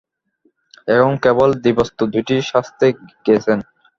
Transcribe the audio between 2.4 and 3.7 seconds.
সাজতে গেছেন।